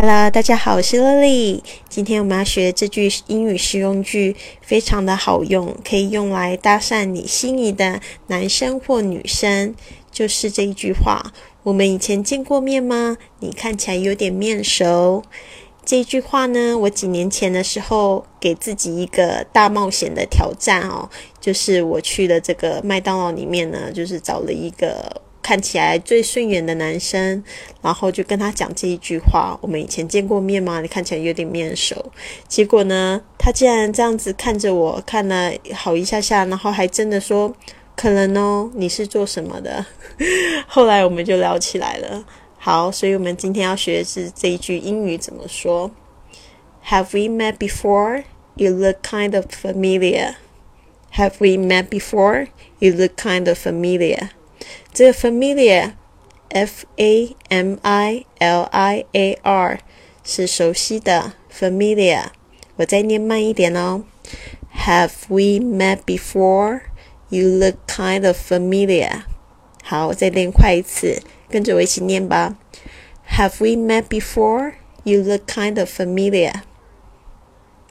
[0.00, 1.60] Hello，大家好，我是 Lily。
[1.88, 9.74] 今天我们要学这句英语实用句，非常的好用，可以用来搭讪你心仪的男生或女生。
[10.12, 11.32] 就是这一句话：
[11.64, 13.16] 我们以前见过面吗？
[13.40, 15.24] 你看起来有点面熟。
[15.84, 21.10] 这句话呢，我几年前的时候给自己一个大冒险的挑战哦，
[21.40, 25.22] 就是我去了这个麦当劳里面呢，就是找了一个。
[25.48, 27.42] 看起来最顺眼的男生，
[27.80, 30.82] 然后就跟他讲这一句话：“我们以前见过面吗？
[30.82, 32.12] 你看起来有点面熟。”
[32.46, 37.50] 结果呢，他竟然这样子看着我，看了好一下下，然后还真的说
[37.96, 39.86] ：“可能哦，你是做什么的？”
[40.68, 42.22] 后来我们就聊起来了。
[42.58, 45.90] 好，所以我们今天要学的是这一句英语怎么说
[46.88, 48.24] ：“Have we met before?
[48.56, 50.34] You look kind of familiar.
[51.14, 52.48] Have we met before?
[52.80, 54.28] You look kind of familiar.”
[54.97, 59.79] 这个 familiar，f a m i l i a r
[60.23, 62.25] 是熟悉的 familiar。
[62.77, 64.03] 我再念慢一点哦。
[64.85, 66.81] Have we met before?
[67.29, 69.23] You look kind of familiar。
[69.83, 72.57] 好，我再念快一次，跟着我一起念吧。
[73.29, 74.73] Have we met before?
[75.03, 76.53] You look kind of familiar。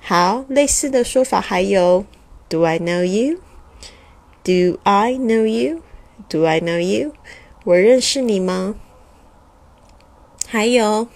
[0.00, 2.04] 好，类似的说法还有，
[2.48, 3.40] Do I know you?
[4.42, 5.82] Do I know you?
[6.29, 7.13] Do I know you？
[7.63, 8.75] 我认识你吗？
[10.47, 11.07] 还有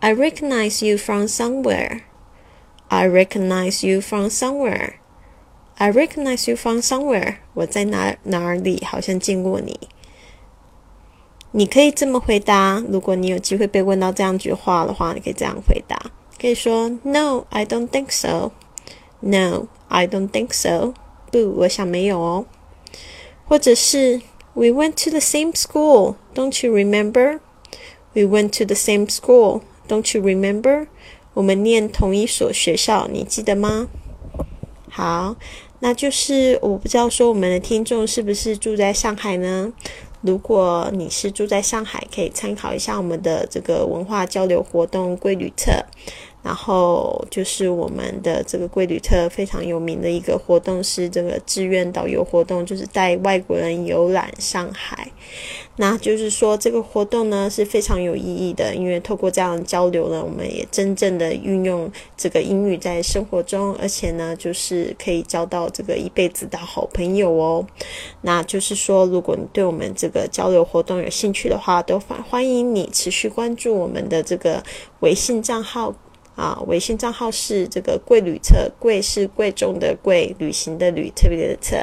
[0.00, 2.00] ，I recognize you from somewhere。
[2.88, 4.94] I recognize you from somewhere。
[5.76, 7.36] I recognize you from somewhere。
[7.54, 9.88] 我在哪哪里好像见过你。
[11.52, 12.82] 你可以这么回答。
[12.88, 15.98] 如果你有机会被问到这样一句话的话，你可以这样回答。
[16.40, 18.52] 可以说，No, I don't think so.
[19.20, 20.94] No, I don't think so.
[21.32, 22.46] 不，我想没有哦。
[23.46, 24.20] 或者是
[24.60, 27.40] We went to the same school, don't you remember?
[28.14, 30.88] We went to the same school, don't you remember?
[31.32, 33.88] 我们念同一所学校，你记得吗？
[34.90, 35.36] 好，
[35.78, 39.72] 那就是我不知道说我们的听众是不是住在上海呢？
[40.22, 45.72] 如果你是住在上海，可以参考一下我们的这个文化交流活动贵旅册。
[46.42, 55.12] 然后就是我们的这个贵旅特非常有名的一个活动是这个志愿导游活动，就是带外国人游览上海。
[55.76, 67.66] 那就是说这个活动呢是非常有意义的，因为透过这样交流呢，我们也真正的运用这个英语在生活中，而且呢就是可以交到这个一辈子的好朋友哦。
[68.22, 74.62] 那就是说，如果你对我们这个交流活动有兴趣的话，都欢欢迎你持续关注我们的这个
[75.00, 75.94] 微信账号。
[76.36, 81.76] 啊，微信账号是这个“贵旅册”，贵是贵重的贵，旅行的旅，特别的特。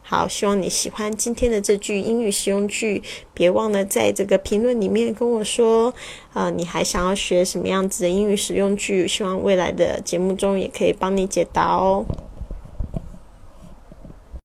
[0.00, 3.02] 好，希望你喜欢今天的这句英语实用句，
[3.34, 5.92] 别忘了在这个评论里面跟我说，
[6.32, 9.06] 啊，你还想要学什么样子的英语实用句？
[9.06, 12.06] 希望未来的节目中也可以帮你解答哦。